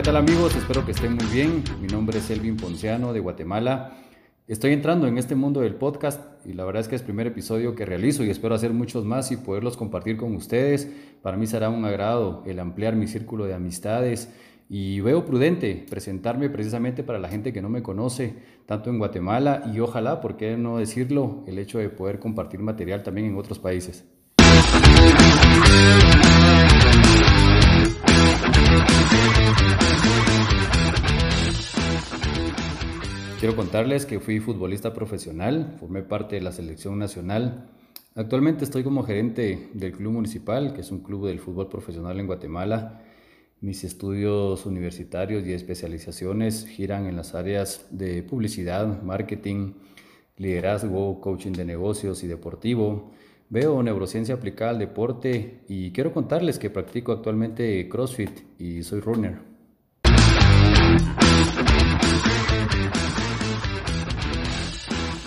[0.00, 0.56] tal amigos?
[0.56, 1.62] Espero que estén muy bien.
[1.82, 3.98] Mi nombre es Elvin Ponciano de Guatemala.
[4.48, 7.26] Estoy entrando en este mundo del podcast y la verdad es que es el primer
[7.26, 10.90] episodio que realizo y espero hacer muchos más y poderlos compartir con ustedes.
[11.20, 14.32] Para mí será un agrado el ampliar mi círculo de amistades
[14.70, 18.34] y veo prudente presentarme precisamente para la gente que no me conoce,
[18.64, 23.02] tanto en Guatemala y ojalá, por qué no decirlo, el hecho de poder compartir material
[23.02, 24.06] también en otros países.
[33.42, 37.70] Quiero contarles que fui futbolista profesional, formé parte de la selección nacional.
[38.14, 42.28] Actualmente estoy como gerente del Club Municipal, que es un club del fútbol profesional en
[42.28, 43.02] Guatemala.
[43.60, 49.72] Mis estudios universitarios y especializaciones giran en las áreas de publicidad, marketing,
[50.36, 53.10] liderazgo, coaching de negocios y deportivo.
[53.50, 59.51] Veo neurociencia aplicada al deporte y quiero contarles que practico actualmente CrossFit y soy runner.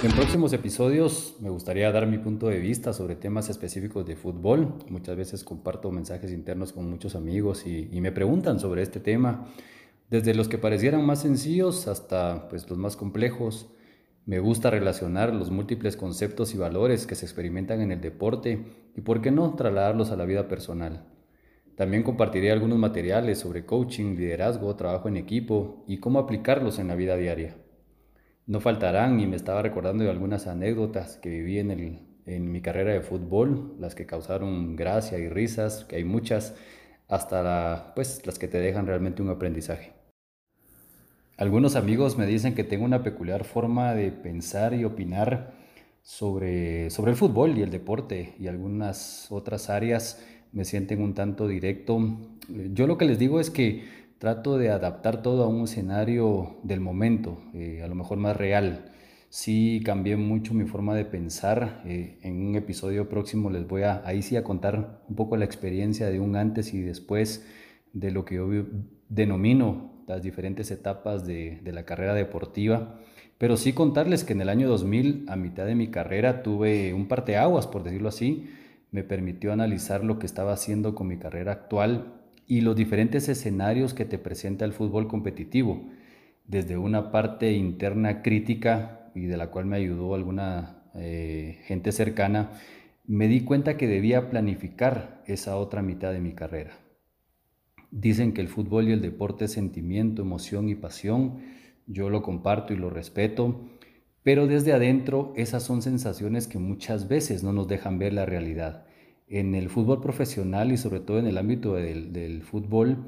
[0.05, 4.75] En próximos episodios me gustaría dar mi punto de vista sobre temas específicos de fútbol.
[4.87, 9.47] Muchas veces comparto mensajes internos con muchos amigos y, me preguntan sobre este tema,
[10.11, 13.71] desde los que parecieran más sencillos hasta pues, los más complejos.
[14.27, 18.63] Me gusta relacionar los múltiples conceptos y valores que se experimentan en el deporte
[18.95, 21.07] y, por qué no, trasladarlos a la vida personal.
[21.75, 26.95] También compartiré algunos materiales sobre coaching, liderazgo, trabajo en equipo y cómo aplicarlos en la
[26.95, 27.57] vida diaria.
[28.47, 32.61] No faltarán, y me estaba recordando de algunas anécdotas que viví en, el, en mi
[32.61, 36.55] carrera de fútbol, las que causaron gracia y risas, que hay muchas,
[37.07, 39.93] hasta pues, las que te dejan realmente un aprendizaje.
[41.37, 45.53] Algunos amigos me dicen que tengo una peculiar forma de pensar y opinar
[46.01, 50.23] sobre, sobre el fútbol y el deporte y algunas otras áreas
[50.53, 51.99] me sienten un tanto directo.
[52.47, 56.79] Yo lo que les digo es que trato de adaptar todo a un escenario del
[56.79, 58.91] momento, eh, a lo mejor más real.
[59.29, 61.81] Sí cambié mucho mi forma de pensar.
[61.85, 65.45] Eh, en un episodio próximo les voy a, ahí sí a contar un poco la
[65.45, 67.45] experiencia de un antes y después
[67.93, 68.47] de lo que yo
[69.09, 72.99] denomino las diferentes etapas de, de la carrera deportiva.
[73.37, 77.07] Pero sí contarles que en el año 2000, a mitad de mi carrera, tuve un
[77.07, 78.49] parteaguas, por decirlo así.
[78.91, 83.93] Me permitió analizar lo que estaba haciendo con mi carrera actual y los diferentes escenarios
[83.93, 85.89] que te presenta el fútbol competitivo,
[86.47, 92.51] desde una parte interna crítica y de la cual me ayudó alguna eh, gente cercana,
[93.07, 96.77] me di cuenta que debía planificar esa otra mitad de mi carrera.
[97.89, 101.39] Dicen que el fútbol y el deporte es sentimiento, emoción y pasión.
[101.87, 103.69] Yo lo comparto y lo respeto,
[104.21, 108.85] pero desde adentro esas son sensaciones que muchas veces no nos dejan ver la realidad
[109.27, 113.07] en el fútbol profesional y sobre todo en el ámbito del, fútbol,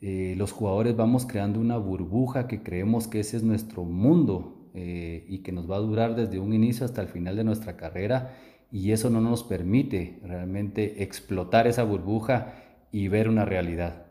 [0.00, 5.24] eh, los jugadores vamos creando una burbuja que creemos que ese es nuestro mundo eh,
[5.28, 8.36] y que nos va a durar desde un inicio hasta el final de nuestra carrera
[8.70, 12.54] y eso no nos permite realmente explotar esa burbuja
[12.92, 14.06] y ver una realidad.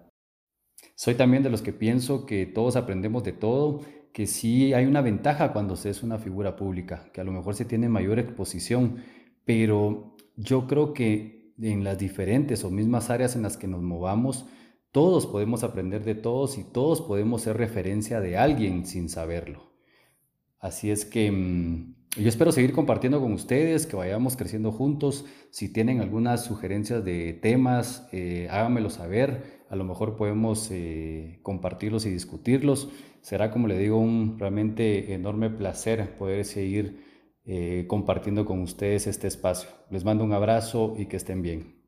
[0.96, 3.82] Soy también de los que pienso que todos aprendemos de todo,
[4.14, 7.54] que sí hay una ventaja cuando se es una figura pública, que a lo mejor
[7.56, 9.04] se tiene mayor exposición,
[9.44, 14.46] pero yo creo que en las diferentes o mismas áreas en las que nos movamos,
[14.92, 19.74] todos podemos aprender de todos y todos podemos ser referencia de alguien sin saberlo.
[20.60, 25.26] Así es que mm, yo espero seguir compartiendo con ustedes, que vayamos creciendo juntos.
[25.50, 29.66] Si tienen algunas sugerencias de temas, eh, háganmelo saber.
[29.70, 32.90] A lo mejor podemos eh, compartirlos y discutirlos.
[33.22, 37.04] Será, como le digo, un realmente enorme placer poder seguir
[37.46, 39.70] eh, compartiendo con ustedes este espacio.
[39.90, 41.85] Les mando un abrazo y que estén bien.